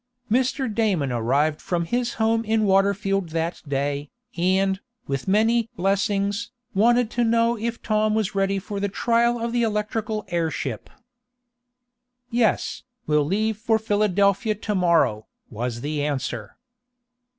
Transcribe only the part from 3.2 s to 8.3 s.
that day, and, with many "blessings," wanted to know if Tom